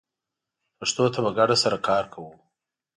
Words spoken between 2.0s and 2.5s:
کوو